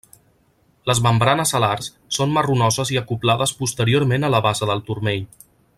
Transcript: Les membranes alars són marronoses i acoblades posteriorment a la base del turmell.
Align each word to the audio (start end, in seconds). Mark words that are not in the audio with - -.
Les 0.91 1.01
membranes 1.07 1.51
alars 1.59 1.89
són 2.17 2.33
marronoses 2.39 2.93
i 2.95 2.99
acoblades 3.03 3.55
posteriorment 3.61 4.27
a 4.29 4.33
la 4.37 4.45
base 4.47 4.71
del 4.71 4.83
turmell. 4.89 5.27